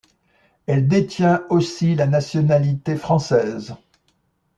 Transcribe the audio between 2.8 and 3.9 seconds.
française.